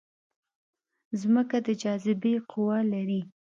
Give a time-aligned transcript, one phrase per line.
[1.21, 3.21] ځمکه د جاذبې قوه لري